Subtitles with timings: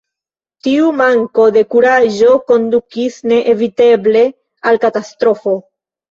[0.67, 4.23] Tiu manko de kuraĝo kondukis ne-eviteble
[4.71, 5.55] al katastrofo.